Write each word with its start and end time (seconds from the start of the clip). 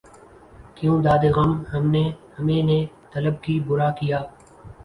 کیوں 0.75 0.97
دادِ 1.05 1.23
غم 1.35 1.51
ہمیں 2.37 2.63
نے 2.69 2.79
طلب 3.11 3.35
کی، 3.43 3.55
بُرا 3.67 3.89
کیا 3.99 4.19